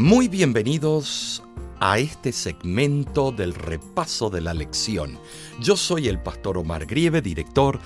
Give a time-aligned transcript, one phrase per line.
[0.00, 1.42] Muy bienvenidos
[1.78, 5.18] a este segmento del repaso de la lección.
[5.60, 7.78] Yo soy el pastor Omar Grieve, director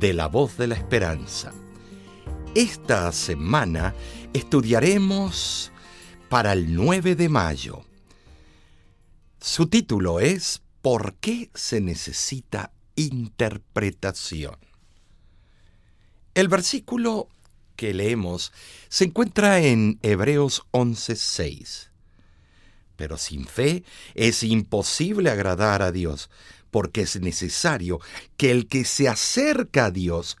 [0.00, 1.52] de La Voz de la Esperanza.
[2.56, 3.94] Esta semana
[4.32, 5.70] estudiaremos
[6.28, 7.84] para el 9 de mayo.
[9.40, 14.56] Su título es ¿Por qué se necesita interpretación?
[16.34, 17.28] El versículo
[17.80, 18.52] que leemos
[18.90, 21.88] se encuentra en Hebreos 11:6.
[22.96, 23.84] Pero sin fe
[24.14, 26.28] es imposible agradar a Dios,
[26.70, 27.98] porque es necesario
[28.36, 30.36] que el que se acerca a Dios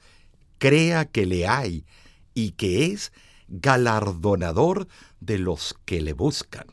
[0.58, 1.86] crea que le hay
[2.34, 3.10] y que es
[3.48, 4.86] galardonador
[5.20, 6.66] de los que le buscan.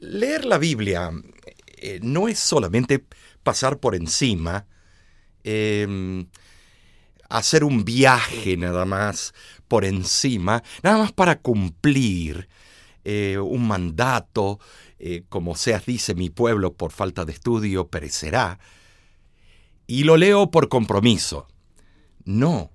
[0.00, 1.12] Leer la Biblia
[1.76, 3.04] eh, no es solamente
[3.44, 4.66] pasar por encima,
[5.44, 6.26] em,
[7.30, 9.32] hacer un viaje nada más
[9.68, 12.48] por encima, nada más para cumplir
[13.04, 14.58] eh, un mandato,
[14.98, 18.58] eh, como seas dice mi pueblo por falta de estudio perecerá,
[19.86, 21.48] y lo leo por compromiso.
[22.24, 22.70] No,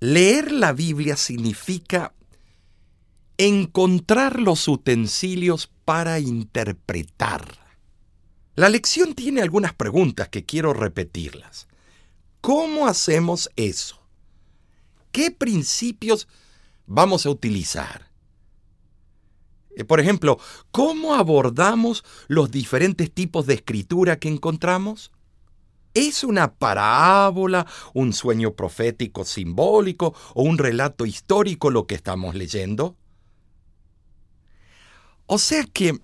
[0.00, 2.14] leer la Biblia significa
[3.38, 7.58] encontrar los utensilios para interpretar.
[8.54, 11.69] La lección tiene algunas preguntas que quiero repetirlas.
[12.40, 14.00] ¿Cómo hacemos eso?
[15.12, 16.26] ¿Qué principios
[16.86, 18.10] vamos a utilizar?
[19.76, 20.38] Eh, por ejemplo,
[20.70, 25.12] ¿cómo abordamos los diferentes tipos de escritura que encontramos?
[25.92, 32.96] ¿Es una parábola, un sueño profético simbólico o un relato histórico lo que estamos leyendo?
[35.26, 36.00] O sea que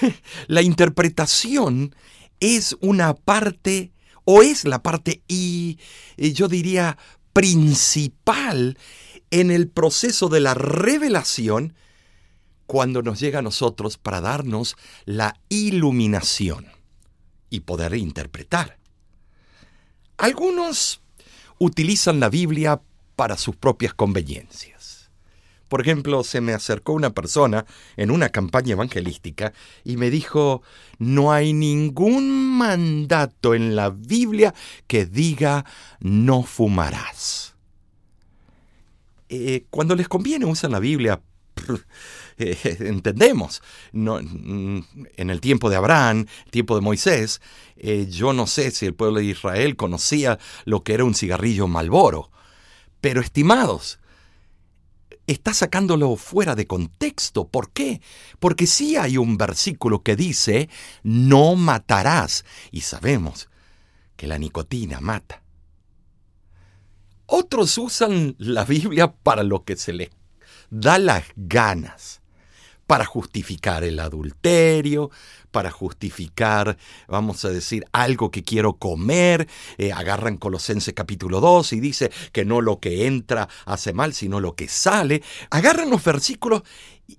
[0.48, 1.94] la interpretación
[2.40, 3.93] es una parte
[4.24, 5.78] o es la parte y
[6.16, 6.96] yo diría
[7.32, 8.78] principal
[9.30, 11.74] en el proceso de la revelación
[12.66, 16.66] cuando nos llega a nosotros para darnos la iluminación
[17.50, 18.78] y poder interpretar.
[20.16, 21.02] Algunos
[21.58, 22.80] utilizan la Biblia
[23.16, 24.73] para sus propias conveniencias.
[25.74, 29.52] Por ejemplo, se me acercó una persona en una campaña evangelística
[29.82, 30.62] y me dijo,
[31.00, 34.54] no hay ningún mandato en la Biblia
[34.86, 35.64] que diga
[35.98, 37.56] no fumarás.
[39.28, 41.20] Eh, cuando les conviene usan la Biblia,
[42.38, 43.60] eh, entendemos.
[43.90, 44.78] Mm,
[45.16, 47.40] en el tiempo de Abraham, tiempo de Moisés,
[47.78, 51.66] eh, yo no sé si el pueblo de Israel conocía lo que era un cigarrillo
[51.66, 52.30] malboro.
[53.00, 53.98] Pero estimados,
[55.26, 57.48] está sacándolo fuera de contexto.
[57.48, 58.00] ¿Por qué?
[58.38, 60.68] Porque sí hay un versículo que dice,
[61.02, 62.44] no matarás.
[62.70, 63.48] Y sabemos
[64.16, 65.42] que la nicotina mata.
[67.26, 70.10] Otros usan la Biblia para lo que se les
[70.70, 72.20] da las ganas
[72.86, 75.10] para justificar el adulterio,
[75.50, 76.76] para justificar,
[77.08, 79.48] vamos a decir, algo que quiero comer.
[79.78, 84.40] Eh, agarran Colosense capítulo 2 y dice que no lo que entra hace mal, sino
[84.40, 85.22] lo que sale.
[85.50, 86.62] Agarran los versículos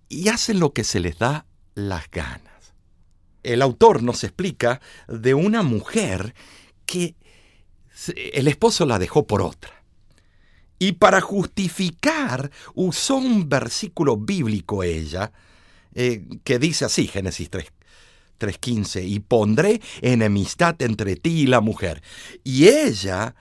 [0.09, 2.73] y hacen lo que se les da las ganas.
[3.43, 6.33] El autor nos explica de una mujer
[6.85, 7.15] que
[8.33, 9.71] el esposo la dejó por otra.
[10.77, 15.31] Y para justificar usó un versículo bíblico ella,
[15.95, 17.65] eh, que dice así, Génesis 3,
[18.39, 22.03] 3.15, y pondré enemistad entre ti y la mujer.
[22.43, 23.33] Y ella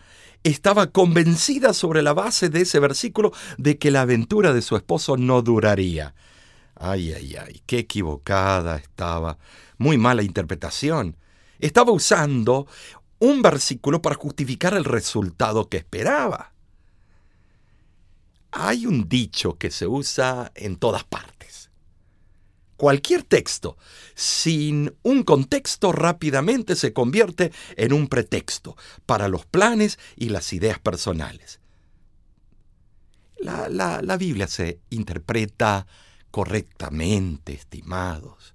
[0.45, 5.17] estaba convencida sobre la base de ese versículo de que la aventura de su esposo
[5.17, 6.15] no duraría.
[6.77, 9.39] Ay, ay, ay, qué equivocada estaba.
[9.77, 11.17] Muy mala interpretación.
[11.59, 12.69] Estaba usando
[13.19, 16.53] un versículo para justificar el resultado que esperaba.
[18.53, 21.64] Hay un dicho que se usa en todas partes
[22.77, 23.77] Cualquier texto
[24.15, 28.77] sin un contexto rápidamente se convierte en un pretexto
[29.07, 31.61] para los planes y las ideas personales.
[33.39, 35.87] La, Biblia se interpreta
[36.31, 38.55] correctamente, estimados.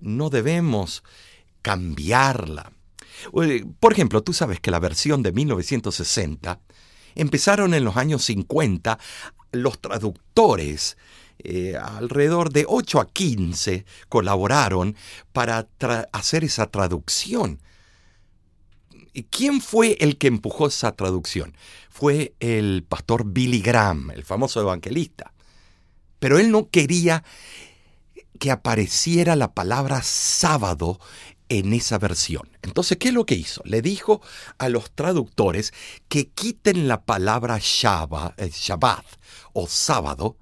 [0.00, 1.04] No debemos
[1.62, 2.72] cambiarla.
[3.80, 6.60] Por ejemplo, tú sabes que la versión de 1960
[7.14, 8.98] empezaron en los años 50
[9.52, 10.96] los traductores
[11.44, 14.96] eh, alrededor de 8 a 15 colaboraron
[15.32, 15.68] para
[16.12, 17.60] hacer esa traducción.
[19.30, 21.54] ¿Quién fue el que empujó esa traducción?
[21.90, 25.32] Fue el pastor Billy Graham, el famoso evangelista.
[26.18, 27.24] Pero él no quería
[28.38, 30.98] que apareciera la palabra sábado
[31.48, 32.48] en esa versión.
[32.62, 33.60] Entonces, ¿qué es lo que hizo?
[33.64, 34.22] Le dijo
[34.56, 35.74] a los traductores
[36.08, 39.04] que quiten la palabra Shabbat, eh, Shabbat
[39.52, 40.38] o sábado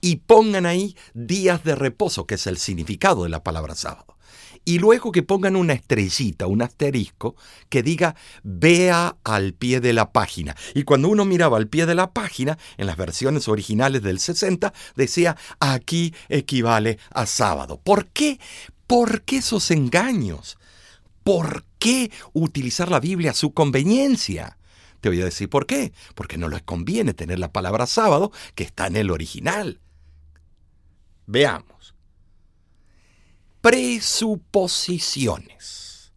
[0.00, 4.16] y pongan ahí días de reposo, que es el significado de la palabra sábado.
[4.64, 7.34] Y luego que pongan una estrellita, un asterisco,
[7.68, 10.54] que diga vea al pie de la página.
[10.74, 14.72] Y cuando uno miraba al pie de la página, en las versiones originales del 60,
[14.96, 17.80] decía aquí equivale a sábado.
[17.82, 18.38] ¿Por qué?
[18.86, 20.58] ¿Por qué esos engaños?
[21.24, 24.58] ¿Por qué utilizar la Biblia a su conveniencia?
[25.00, 25.92] Te voy a decir por qué.
[26.14, 29.80] Porque no les conviene tener la palabra sábado que está en el original.
[31.30, 31.94] Veamos.
[33.60, 36.12] Presuposiciones.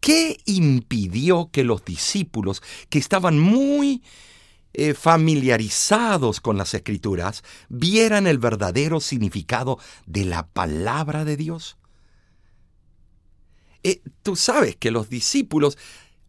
[0.00, 2.60] ¿Qué impidió que los discípulos,
[2.90, 4.02] que estaban muy
[4.72, 11.76] eh, familiarizados con las escrituras, vieran el verdadero significado de la palabra de Dios?
[13.84, 15.78] Eh, tú sabes que los discípulos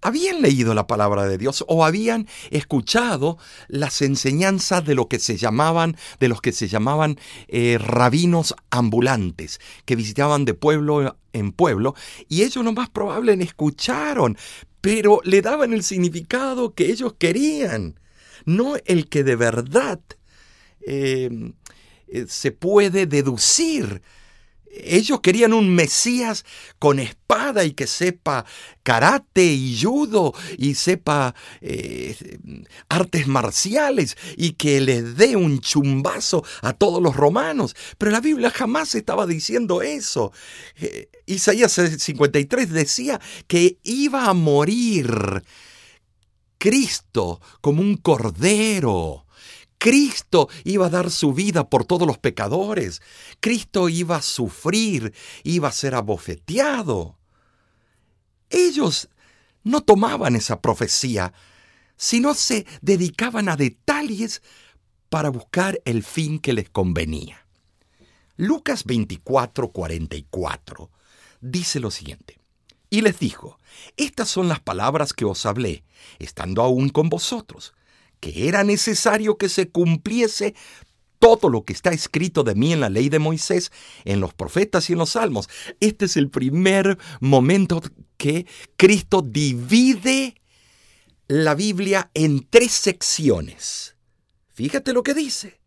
[0.03, 5.38] habían leído la palabra de Dios o habían escuchado las enseñanzas de lo que se
[5.38, 7.17] llamaban, de los que se llamaban
[7.47, 11.95] eh, rabinos ambulantes, que visitaban de pueblo en pueblo,
[12.29, 14.38] y ellos lo más probable escucharon,
[14.81, 17.99] pero le daban el significado que ellos querían,
[18.45, 19.99] no el que de verdad
[20.85, 21.53] eh,
[22.07, 24.01] eh, se puede deducir
[24.75, 26.45] ellos querían un Mesías
[26.79, 28.45] con espada y que sepa
[28.83, 32.39] karate y judo y sepa eh,
[32.89, 37.75] artes marciales y que les dé un chumbazo a todos los romanos.
[37.97, 40.31] Pero la Biblia jamás estaba diciendo eso.
[40.75, 45.43] Eh, Isaías 53 decía que iba a morir
[46.57, 49.22] Cristo como un cordero
[49.83, 53.01] Cristo iba a dar su vida por todos los pecadores.
[53.41, 55.13] Cristo iba a sufrir,
[55.44, 57.18] iba a ser abofeteado.
[58.50, 59.09] Ellos
[59.62, 61.33] no tomaban esa profecía,
[61.97, 64.41] sino se dedicaban a detalles
[65.09, 67.45] para buscar el fin que les convenía.
[68.38, 70.91] Lucas 24, 44
[71.41, 72.39] dice lo siguiente.
[72.89, 73.59] Y les dijo,
[73.97, 75.83] Estas son las palabras que os hablé,
[76.19, 77.74] estando aún con vosotros
[78.23, 80.55] que era necesario que se cumpliese
[81.19, 83.69] todo lo que está escrito de mí en la ley de Moisés,
[84.05, 85.49] en los profetas y en los salmos.
[85.81, 87.81] Este es el primer momento
[88.15, 88.47] que
[88.77, 90.35] Cristo divide
[91.27, 93.97] la Biblia en tres secciones.
[94.53, 95.59] Fíjate lo que dice.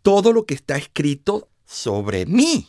[0.00, 2.68] Todo lo que está escrito sobre mí.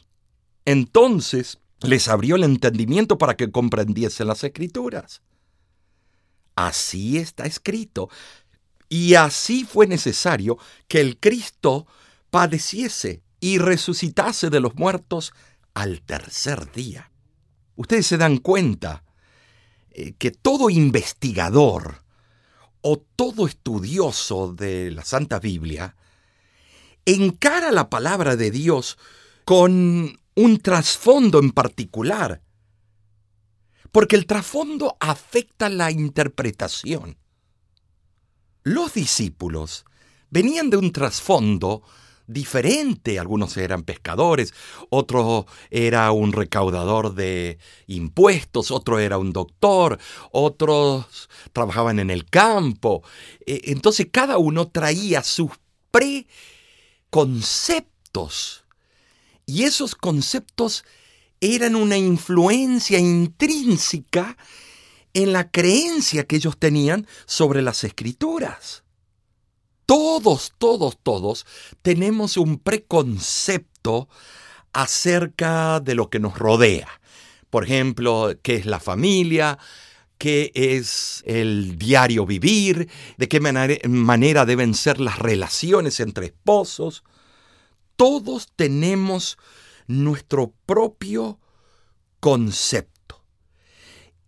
[0.65, 5.21] Entonces les abrió el entendimiento para que comprendiesen las escrituras.
[6.55, 8.09] Así está escrito.
[8.89, 10.57] Y así fue necesario
[10.87, 11.87] que el Cristo
[12.29, 15.33] padeciese y resucitase de los muertos
[15.73, 17.11] al tercer día.
[17.75, 19.03] Ustedes se dan cuenta
[19.91, 22.03] eh, que todo investigador
[22.81, 25.95] o todo estudioso de la Santa Biblia
[27.05, 28.97] encara la palabra de Dios
[29.45, 32.41] con un trasfondo en particular
[33.93, 37.15] porque el trasfondo afecta la interpretación.
[38.63, 39.85] Los discípulos
[40.31, 41.83] venían de un trasfondo
[42.25, 43.19] diferente.
[43.19, 44.51] Algunos eran pescadores,
[44.89, 49.99] otro era un recaudador de impuestos, otro era un doctor,
[50.31, 53.03] otros trabajaban en el campo.
[53.45, 55.51] E, entonces cada uno traía sus
[55.91, 58.65] preconceptos.
[59.45, 60.83] Y esos conceptos
[61.43, 64.37] eran una influencia intrínseca
[65.13, 68.83] en la creencia que ellos tenían sobre las escrituras.
[69.85, 71.45] Todos, todos, todos
[71.81, 74.07] tenemos un preconcepto
[74.71, 76.87] acerca de lo que nos rodea.
[77.49, 79.59] Por ejemplo, qué es la familia,
[80.17, 87.03] qué es el diario vivir, de qué manera deben ser las relaciones entre esposos.
[87.97, 89.37] Todos tenemos
[89.87, 91.39] nuestro propio
[92.19, 93.23] concepto.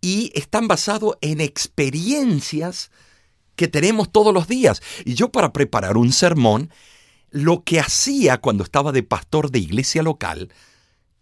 [0.00, 2.90] Y están basados en experiencias
[3.56, 4.82] que tenemos todos los días.
[5.04, 6.70] Y yo para preparar un sermón,
[7.30, 10.52] lo que hacía cuando estaba de pastor de iglesia local,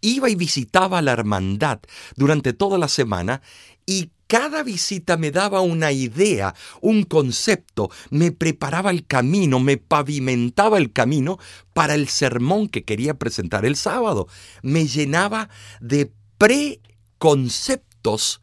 [0.01, 1.79] iba y visitaba a la hermandad
[2.15, 3.41] durante toda la semana
[3.85, 10.77] y cada visita me daba una idea, un concepto, me preparaba el camino, me pavimentaba
[10.77, 11.37] el camino
[11.73, 14.27] para el sermón que quería presentar el sábado.
[14.63, 18.41] Me llenaba de preconceptos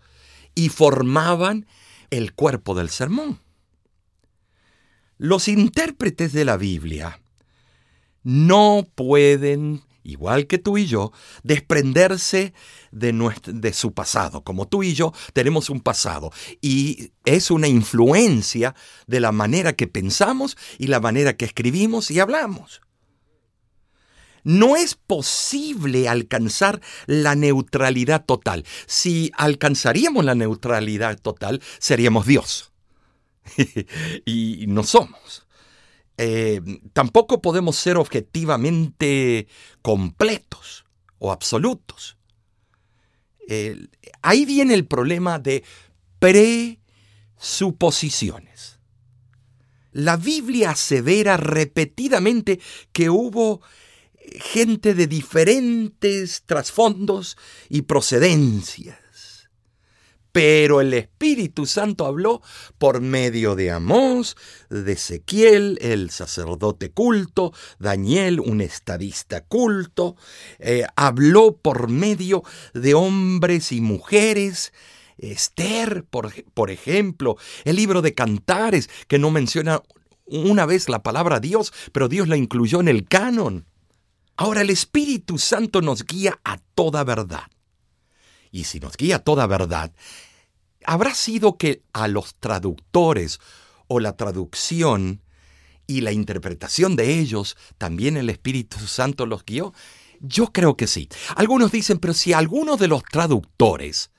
[0.55, 1.67] y formaban
[2.11, 3.41] el cuerpo del sermón.
[5.19, 7.21] Los intérpretes de la Biblia
[8.23, 12.53] no pueden igual que tú y yo, desprenderse
[12.91, 13.13] de,
[13.47, 14.43] de, su pasado.
[14.43, 18.75] Como tú y yo tenemos un pasado y es una influencia
[19.07, 22.81] de la manera que pensamos y la manera que escribimos y hablamos.
[24.45, 28.65] No es posible alcanzar la neutralidad total.
[28.87, 32.73] Si alcanzaríamos la neutralidad total, seríamos Dios.
[34.25, 35.42] y no somos.
[36.19, 36.61] Eh,
[36.93, 39.47] tampoco podemos ser objetivamente
[39.81, 40.85] completos
[41.19, 42.19] o absolutos.
[44.23, 45.65] ahí viene el problema de
[46.19, 48.53] presuposiciones.
[49.93, 52.61] La Biblia asevera repetidamente
[52.93, 53.61] que hubo
[54.41, 57.37] gente de diferentes trasfondos
[57.69, 59.02] y procedencias.
[60.33, 62.41] Pero el Espíritu Santo habló
[62.79, 64.37] por medio de Amós,
[64.71, 70.17] de Ezequiel, el sacerdote culto, Daniel, un estadista culto,
[70.59, 74.73] eh, habló por medio de hombres y mujeres,
[75.19, 79.83] Esther, por, por ejemplo, el libro de Cantares, que no menciona
[80.25, 83.67] una vez la palabra Dios, pero Dios la incluyó en el canon.
[84.37, 87.45] Ahora el Espíritu Santo nos guía a toda verdad.
[88.53, 89.93] Y si nos guía toda verdad,
[90.85, 93.41] ¿habrá sido que a los traductores
[93.89, 95.23] o la traducción
[95.87, 99.73] y la interpretación de ellos también el Espíritu Santo los guió?
[100.21, 101.09] Yo creo que sí.
[101.35, 104.12] Algunos dicen, pero si algunos de los traductores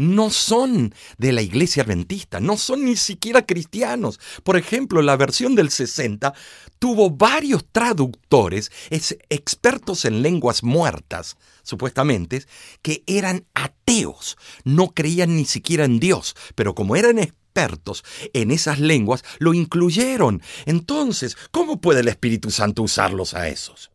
[0.00, 4.18] no son de la iglesia adventista, no son ni siquiera cristianos.
[4.42, 6.32] Por ejemplo, la versión del 60
[6.78, 12.42] tuvo varios traductores, expertos en lenguas muertas, supuestamente,
[12.80, 18.02] que eran ateos, no creían ni siquiera en Dios, pero como eran expertos
[18.32, 20.40] en esas lenguas, lo incluyeron.
[20.64, 23.90] Entonces, ¿cómo puede el Espíritu Santo usarlos a esos?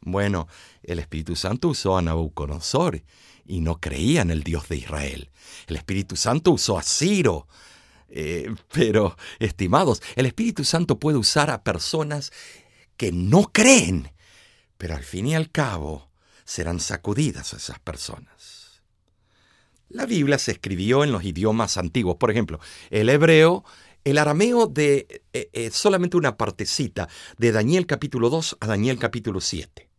[0.00, 0.48] Bueno,
[0.82, 3.04] el Espíritu Santo usó a Nabucodonosor
[3.46, 5.30] y no creía en el Dios de Israel.
[5.66, 7.46] El Espíritu Santo usó a Ciro.
[8.08, 12.32] Eh, pero, estimados, el Espíritu Santo puede usar a personas
[12.96, 14.10] que no creen,
[14.78, 16.10] pero al fin y al cabo
[16.44, 18.82] serán sacudidas esas personas.
[19.88, 23.64] La Biblia se escribió en los idiomas antiguos, por ejemplo, el hebreo,
[24.04, 29.40] el arameo de eh, eh, solamente una partecita, de Daniel capítulo 2 a Daniel capítulo
[29.40, 29.89] 7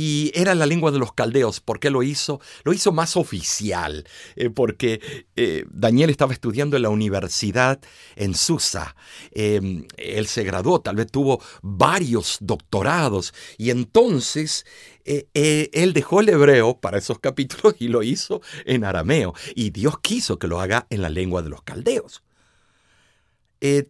[0.00, 1.58] y era la lengua de los caldeos.
[1.58, 2.40] ¿Por qué lo hizo?
[2.62, 7.80] Lo hizo más oficial, eh, porque eh, Daniel estaba estudiando en la universidad
[8.14, 8.94] en Susa.
[9.32, 14.66] Em, él se graduó, tal vez tuvo varios doctorados, y entonces
[15.04, 19.34] eh, él dejó el hebreo para esos capítulos y lo hizo en arameo.
[19.56, 22.22] Y Dios quiso que lo haga en la lengua de los caldeos.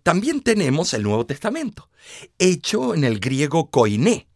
[0.02, 1.90] también tenemos el Nuevo Testamento,
[2.38, 4.26] hecho en el griego koiné.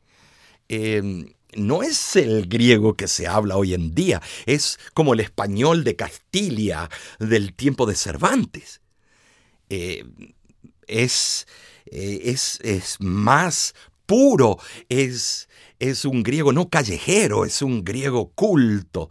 [0.69, 5.85] Em, no es el griego que se habla hoy en día, es como el español
[5.85, 8.81] de Castilla del tiempo de Cervantes.
[9.69, 10.05] Eh,
[10.87, 11.47] es,
[11.87, 13.75] eh, es, es, más
[14.07, 19.11] puro, es, es un griego no callejero, es un griego culto,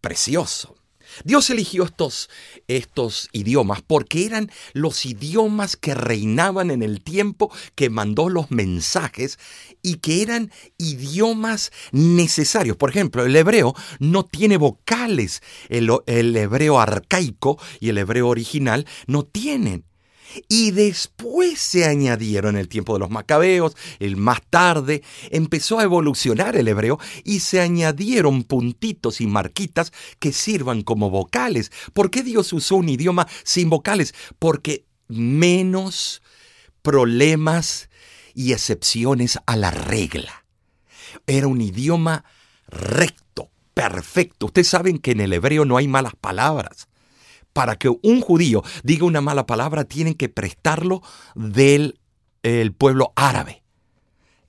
[0.00, 0.77] precioso.
[1.24, 2.30] Dios eligió estos,
[2.68, 9.38] estos idiomas porque eran los idiomas que reinaban en el tiempo que mandó los mensajes
[9.82, 12.76] y que eran idiomas necesarios.
[12.76, 18.86] Por ejemplo, el hebreo no tiene vocales, el, el hebreo arcaico y el hebreo original
[19.06, 19.87] no tienen.
[20.48, 26.56] Y después se añadieron el tiempo de los macabeos, el más tarde, empezó a evolucionar
[26.56, 31.72] el hebreo y se añadieron puntitos y marquitas que sirvan como vocales.
[31.92, 34.14] ¿Por qué Dios usó un idioma sin vocales?
[34.38, 36.22] Porque menos
[36.82, 37.88] problemas
[38.34, 40.44] y excepciones a la regla.
[41.26, 42.24] Era un idioma
[42.68, 44.46] recto, perfecto.
[44.46, 46.88] Ustedes saben que en el hebreo no hay malas palabras
[47.52, 51.02] para que un judío diga una mala palabra, tienen que prestarlo
[51.34, 51.98] del
[52.42, 53.62] el pueblo árabe.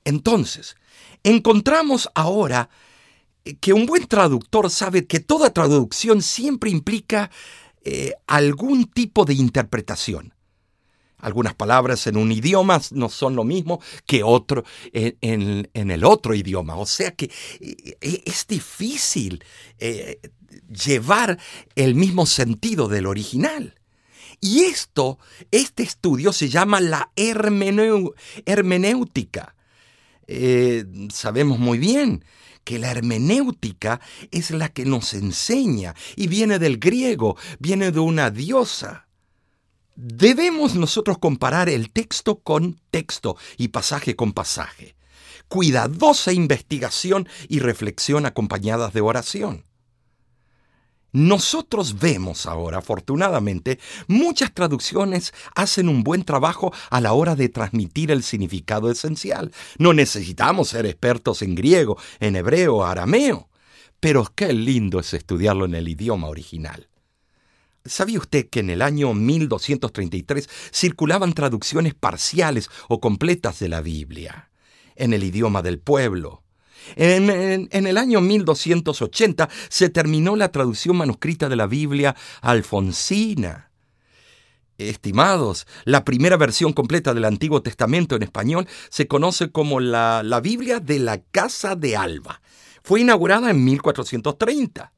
[0.05, 0.75] Entonces,
[1.23, 2.69] encontramos ahora
[3.59, 7.31] que un buen traductor sabe que toda traducción siempre implica
[7.83, 10.33] eh, algún tipo de interpretación.
[11.17, 14.63] Algunas palabras en un idioma no son lo mismo que otro
[14.93, 16.77] en, el otro idioma.
[16.77, 17.25] O sea que
[17.59, 19.43] eh, eh, es difícil
[20.69, 21.39] llevar
[21.75, 23.75] el mismo sentido del original.
[24.41, 25.19] Y esto,
[25.51, 28.15] este estudio se llama la hermenéutica.
[30.27, 32.23] Eh, sabemos muy bien
[32.63, 33.99] que la hermenéutica
[34.31, 39.07] es la que nos enseña y viene del griego, viene de una diosa.
[39.95, 44.95] Debemos nosotros comparar el texto con texto y pasaje con pasaje.
[45.47, 49.65] cuidadosa investigación y reflexión acompañadas de oración.
[51.11, 58.11] Nosotros vemos ahora, afortunadamente, muchas traducciones hacen un buen trabajo a la hora de transmitir
[58.11, 59.51] el significado esencial.
[59.79, 63.49] No necesitamos ser expertos en griego, en hebreo, arameo,
[63.99, 66.87] pero qué lindo es estudiarlo en el idioma original.
[67.85, 74.51] ¿Sabía usted que en el año 1233 circulaban traducciones parciales o completas de la Biblia
[74.95, 76.43] en el idioma del pueblo?
[76.95, 83.69] En, el año 1280 se terminó la traducción manuscrita de la Biblia alfonsina.
[84.77, 90.39] Estimados, la primera versión completa del Antiguo Testamento en español se conoce como la, la
[90.39, 92.41] Biblia de la Casa de Alba.
[92.81, 94.93] Fue inaugurada en 1430.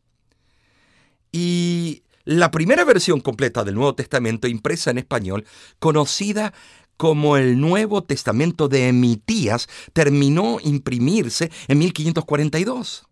[1.31, 5.45] Y la primera versión completa del Nuevo Testamento impresa en español,
[5.79, 6.53] conocida
[7.01, 13.07] como el Nuevo Testamento de Emitías terminó imprimirse en 1542.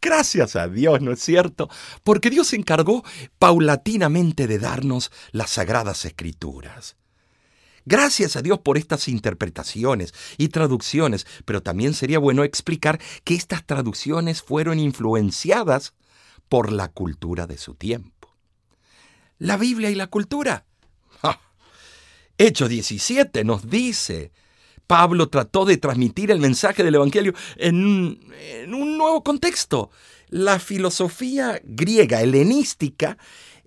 [0.00, 1.68] Gracias a Dios, ¿no es cierto?
[2.04, 3.02] Porque Dios se encargó
[3.40, 6.94] paulatinamente de darnos las sagradas escrituras.
[7.86, 13.66] Gracias a Dios por estas interpretaciones y traducciones, pero también sería bueno explicar que estas
[13.66, 15.92] traducciones fueron influenciadas
[16.48, 18.28] por la cultura de su tiempo.
[19.38, 20.66] La Biblia y la cultura
[22.36, 24.32] Hecho 17 nos dice,
[24.86, 29.90] Pablo trató de transmitir el mensaje del Evangelio en un, nuevo contexto.
[30.28, 33.16] La filosofía griega, helenística,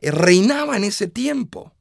[0.01, 1.73] eh, reinaba en ese tiempo.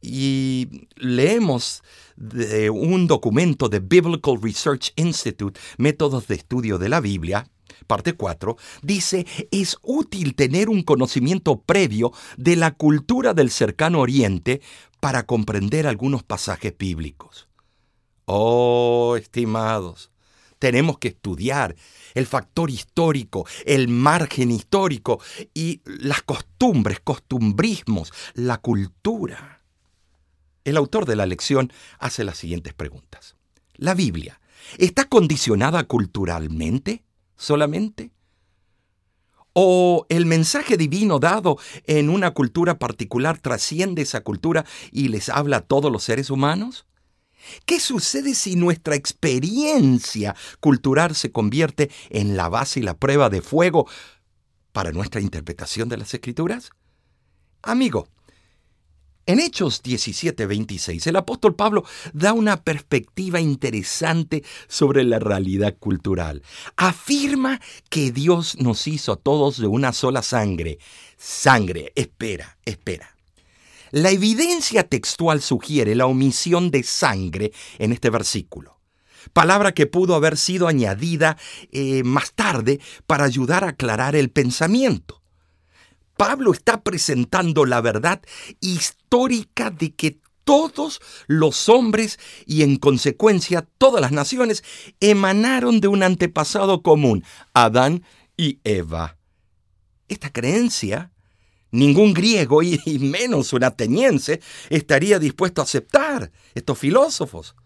[0.00, 1.82] Y leemos
[2.16, 7.48] de un documento de Biblical Research Institute, Métodos de Estudio de la Biblia,
[7.86, 14.60] parte 4, dice, es útil tener un conocimiento previo de la cultura del cercano oriente
[15.00, 17.48] para comprender algunos pasajes bíblicos.
[18.26, 20.10] Oh, estimados,
[20.58, 21.76] tenemos que estudiar
[22.14, 25.20] el factor histórico, el margen histórico
[25.52, 29.60] y las costumbres, costumbrismos, la cultura.
[30.64, 33.36] El autor de la lección hace las siguientes preguntas.
[33.74, 34.40] ¿La Biblia
[34.78, 37.04] está condicionada culturalmente
[37.36, 38.10] solamente?
[39.52, 45.58] ¿O el mensaje divino dado en una cultura particular trasciende esa cultura y les habla
[45.58, 46.86] a todos los seres humanos?
[47.66, 53.42] ¿Qué sucede si nuestra experiencia cultural se convierte en la base y la prueba de
[53.42, 53.88] fuego
[54.72, 56.70] para nuestra interpretación de las escrituras?
[57.62, 58.08] Amigo,
[59.26, 66.42] en Hechos 17:26, el apóstol Pablo da una perspectiva interesante sobre la realidad cultural.
[66.76, 70.78] Afirma que Dios nos hizo a todos de una sola sangre.
[71.16, 73.16] Sangre, espera, espera.
[73.90, 78.74] La evidencia textual sugiere la omisión de sangre en este versículo
[79.32, 81.38] palabra que pudo haber sido añadida
[81.72, 85.23] eh, más tarde para ayudar a aclarar el pensamiento.
[86.16, 88.22] Pablo está presentando la verdad
[88.60, 94.62] histórica de que todos los hombres y en consecuencia todas las naciones
[95.00, 97.24] emanaron de un antepasado común,
[97.54, 98.04] Adán
[98.36, 99.16] y Eva.
[100.08, 101.10] Esta creencia
[101.74, 107.56] ningún griego y, menos un ateniense estaría dispuesto a aceptar estos filósofos.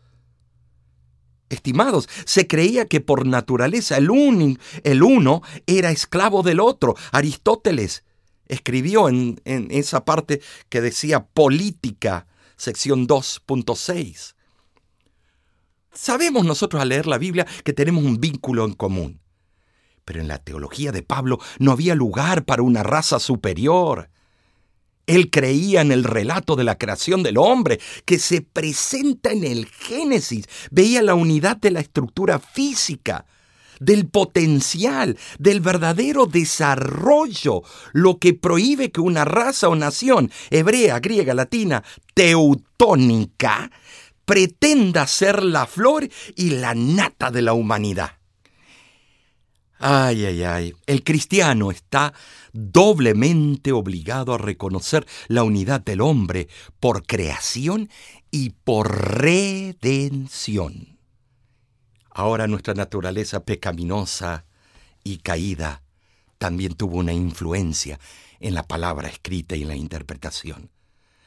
[1.50, 4.08] Estimados, se creía que por naturaleza el,
[4.84, 6.94] el uno era esclavo del otro.
[7.10, 8.04] Aristóteles
[8.48, 14.34] escribió en, esa parte que decía política, sección 2.6.
[15.92, 19.20] Sabemos nosotros al leer la Biblia que tenemos un vínculo en común.
[20.04, 24.10] Pero en la teología de Pablo no había lugar para una raza superior.
[25.06, 29.66] Él creía en el relato de la creación del hombre que se presenta en el
[29.66, 30.46] Génesis.
[30.70, 33.26] Veía la unidad de la estructura física,
[33.80, 37.62] del potencial, del verdadero desarrollo,
[37.92, 41.82] lo que prohíbe que una raza o nación, hebrea, griega, latina,
[42.14, 43.70] teutónica,
[44.24, 48.12] pretenda ser la flor y la nata de la humanidad.
[49.80, 52.12] Ay, ay, ay, el cristiano está
[52.52, 56.48] doblemente obligado a reconocer la unidad del hombre
[56.80, 57.88] por creación
[58.30, 60.97] y por redención.
[62.18, 64.44] Ahora nuestra naturaleza pecaminosa
[65.04, 65.82] y caída
[66.38, 68.00] también tuvo una influencia
[68.40, 70.68] en la palabra escrita y en la interpretación.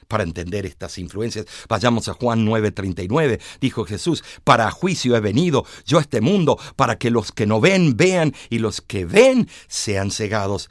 [0.10, 3.39] Para entender estas influencias, vayamos a Juan 9:39.
[3.62, 7.62] Dijo Jesús, para juicio he venido yo a este mundo, para que los que no
[7.62, 10.69] ven vean y los que ven sean cegados.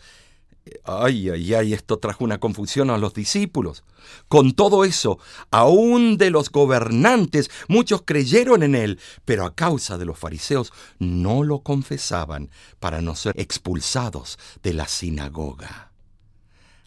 [0.85, 3.85] Ay, ay, ay, esto trajo una confusión a los discípulos.
[4.29, 5.19] Con todo eso,
[5.51, 11.43] aún de los gobernantes, muchos creyeron en él, pero a causa de los fariseos no
[11.43, 15.93] lo confesaban para no ser expulsados de la sinagoga.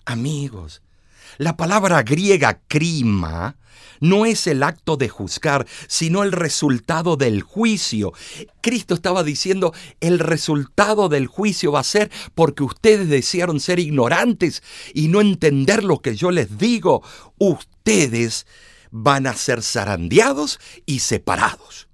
[0.05, 0.81] Amigos,
[1.37, 3.57] la palabra griega crima
[4.03, 8.11] no es el acto de juzgar, sino el resultado del juicio.
[8.61, 14.61] Cristo estaba diciendo, el resultado del juicio va a ser porque ustedes desearon ser ignorantes
[14.93, 17.01] y no entender lo que yo les digo.
[17.37, 18.45] Ustedes
[18.91, 21.87] van a ser zarandeados y separados.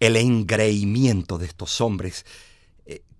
[0.00, 2.26] El engreimiento de estos hombres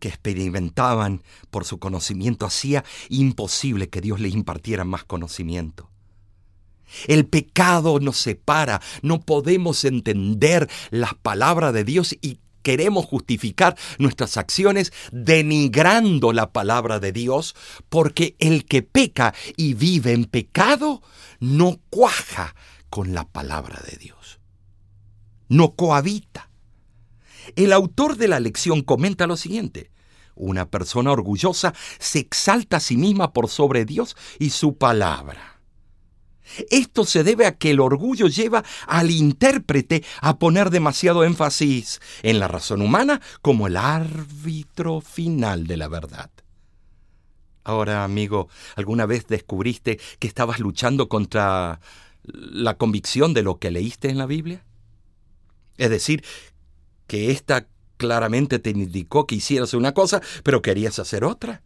[0.00, 5.90] que experimentaban por su conocimiento hacía imposible que Dios les impartiera más conocimiento.
[7.06, 14.36] El pecado nos separa, no podemos entender las palabras de Dios y queremos justificar nuestras
[14.36, 17.54] acciones denigrando la palabra de Dios,
[17.88, 21.02] porque el que peca y vive en pecado
[21.38, 22.54] no cuaja
[22.90, 24.40] con la palabra de Dios,
[25.48, 26.49] no cohabita.
[27.56, 29.90] El autor de la lección comenta lo siguiente.
[30.34, 35.60] Una persona orgullosa se exalta a sí misma por sobre Dios y su palabra.
[36.70, 42.40] Esto se debe a que el orgullo lleva al intérprete a poner demasiado énfasis en
[42.40, 46.30] la razón humana como el árbitro final de la verdad.
[47.62, 51.80] Ahora, amigo, ¿alguna vez descubriste que estabas luchando contra
[52.24, 54.64] la convicción de lo que leíste en la Biblia?
[55.76, 56.24] Es decir,
[57.10, 61.62] que ésta claramente te indicó que hicieras una cosa, pero querías hacer otra.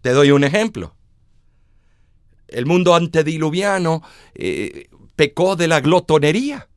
[0.00, 0.96] Te doy un ejemplo
[2.52, 4.02] el mundo antediluviano
[4.34, 6.68] eh, pecó de la glotonería.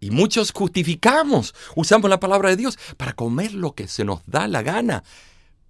[0.00, 4.46] Y muchos justificamos, usamos la palabra de Dios para comer lo que se nos da
[4.46, 5.02] la gana.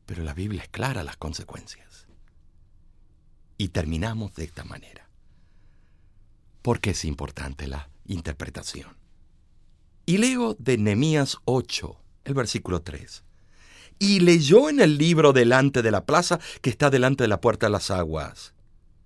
[0.07, 2.09] Pero la Biblia es clara las consecuencias.
[3.57, 5.09] Y terminamos de esta manera.
[6.62, 9.04] Porque es importante la interpretación.
[10.07, 13.25] Y leo de Nehemías 8, el versículo 3.
[13.99, 17.67] Y leyó en el libro delante de la plaza que está delante de la puerta
[17.67, 18.55] de las aguas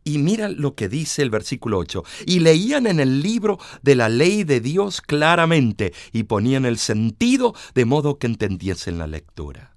[0.09, 2.03] y mira lo que dice el versículo 8.
[2.27, 7.55] Y leían en el libro de la ley de Dios claramente y ponían el sentido
[7.75, 9.77] de modo que entendiesen la lectura.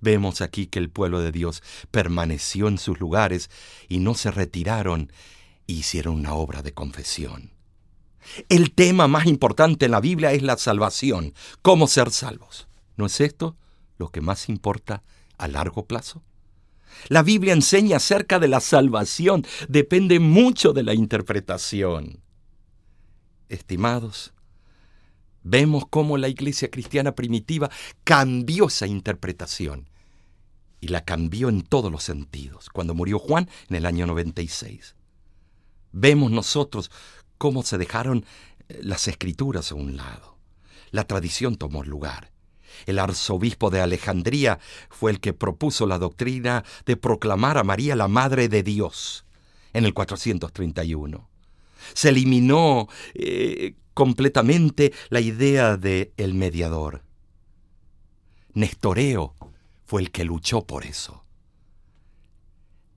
[0.00, 3.50] Vemos aquí que el pueblo de Dios permaneció en sus lugares
[3.88, 5.12] y no se retiraron
[5.68, 7.53] e hicieron una obra de confesión.
[8.48, 12.68] El tema más importante en la Biblia es la salvación, cómo ser salvos.
[12.96, 13.56] ¿No es esto
[13.98, 15.02] lo que más importa
[15.38, 16.22] a largo plazo?
[17.08, 22.20] La Biblia enseña acerca de la salvación, depende mucho de la interpretación.
[23.48, 24.32] Estimados,
[25.42, 27.70] vemos cómo la iglesia cristiana primitiva
[28.04, 29.90] cambió esa interpretación
[30.80, 34.94] y la cambió en todos los sentidos, cuando murió Juan en el año 96.
[35.92, 36.90] Vemos nosotros
[37.44, 38.24] cómo se dejaron
[38.70, 40.38] eh, las escrituras a un lado.
[40.92, 42.32] La tradición tomó lugar
[42.86, 48.08] el arzobispo de Alejandría fue el que propuso la doctrina de proclamar a María la
[48.08, 49.26] Madre de Dios
[49.74, 51.28] en el 431.
[51.92, 57.02] Se eliminó eh, completamente la idea de el mediador.
[58.54, 59.34] Nestoreo
[59.84, 61.24] fue el que luchó por eso.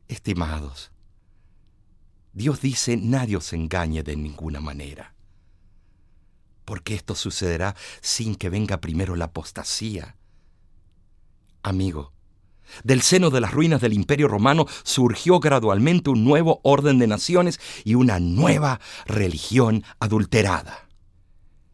[0.07, 0.91] Estimados,
[2.37, 5.17] Dios dice nadie os engañe de ninguna manera
[6.67, 10.17] porque esto sucederá sin que venga primero la apostasía.
[11.63, 12.11] Amigo,
[12.83, 17.61] del seno de las ruinas del imperio romano surgió gradualmente un nuevo orden de naciones
[17.85, 20.89] y una nueva religión adulterada.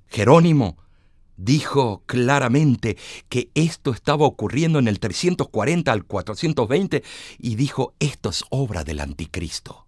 [0.10, 0.78] Jerónimo
[1.38, 2.96] dijo claramente
[3.30, 7.04] que esto estaba ocurriendo en el 340 al 420
[7.40, 9.88] y dijo esto es obra del anticristo.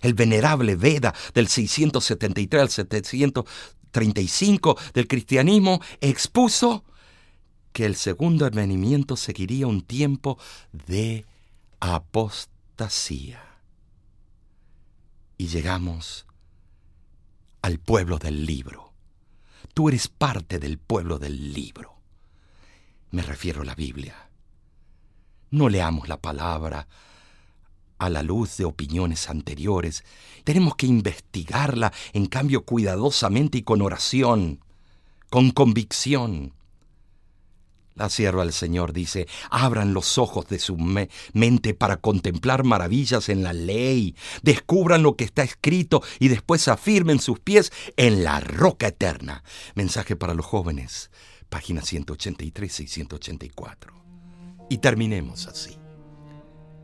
[0.00, 3.44] El venerable Veda del 673 al 700
[3.90, 6.84] 35 del cristianismo expuso
[7.72, 10.38] que el segundo advenimiento seguiría un tiempo
[10.86, 11.26] de
[11.80, 13.42] apostasía.
[15.36, 16.26] Y llegamos
[17.62, 18.92] al pueblo del libro.
[19.74, 21.94] Tú eres parte del pueblo del libro.
[23.10, 24.28] Me refiero a la Biblia.
[25.50, 26.88] No leamos la palabra
[27.98, 30.04] a la luz de opiniones anteriores.
[30.44, 34.60] Tenemos que investigarla, en cambio, cuidadosamente y con oración,
[35.30, 36.54] con convicción.
[37.98, 43.42] La sierva del Señor dice, abran los ojos de su mente para contemplar maravillas en
[43.42, 48.86] la ley, descubran lo que está escrito y después afirmen sus pies en la roca
[48.86, 49.42] eterna.
[49.74, 51.10] Mensaje para los jóvenes,
[51.48, 53.92] páginas 183 y 184.
[54.70, 55.76] Y terminemos así.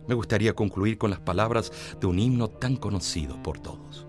[0.07, 4.07] Me gustaría concluir con las palabras de un himno tan conocido por todos.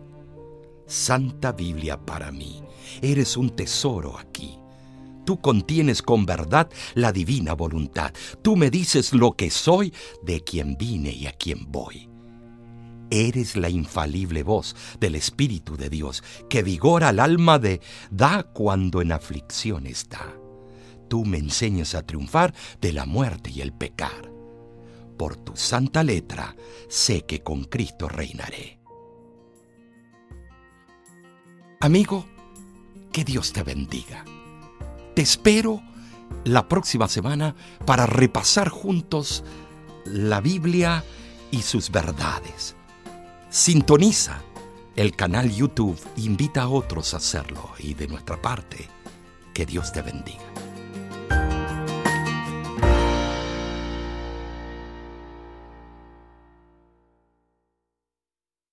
[0.88, 2.62] Santa Biblia para mí,
[3.02, 4.60] eres un tesoro aquí.
[5.26, 8.14] Tú contienes con verdad la divina voluntad.
[8.44, 12.10] Tú me dices lo que soy, de quien vine y a quien voy.
[13.10, 17.82] Eres la infalible voz del Espíritu de Dios que vigora al alma de
[18.12, 20.36] da cuando en aflicción está.
[21.08, 24.35] Tú me enseñas a triunfar de la muerte y el pecar.
[25.18, 26.56] Por tu santa letra
[26.88, 28.80] sé que con Cristo reinaré.
[31.80, 32.26] Amigo,
[33.12, 34.26] que Dios te bendiga.
[35.16, 35.82] Te espero
[36.44, 39.44] la próxima semana para repasar juntos
[40.06, 41.04] la Biblia
[41.52, 42.76] y sus verdades.
[43.50, 44.42] Sintoniza
[44.96, 48.90] el canal YouTube, invita a otros a hacerlo y de nuestra parte,
[49.54, 50.44] que Dios te bendiga.